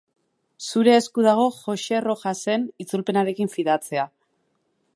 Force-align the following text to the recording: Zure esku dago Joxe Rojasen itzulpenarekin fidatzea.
Zure 0.69 0.93
esku 0.99 1.25
dago 1.27 1.43
Joxe 1.57 1.99
Rojasen 2.05 2.65
itzulpenarekin 2.85 3.53
fidatzea. 3.57 4.07